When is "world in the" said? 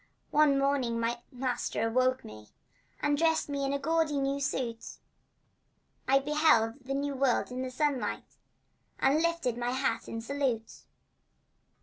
7.13-7.69